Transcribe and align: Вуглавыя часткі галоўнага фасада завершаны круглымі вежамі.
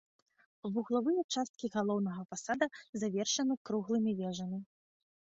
Вуглавыя 0.75 1.23
часткі 1.33 1.67
галоўнага 1.75 2.21
фасада 2.31 2.65
завершаны 3.01 3.57
круглымі 3.71 4.11
вежамі. 4.23 4.59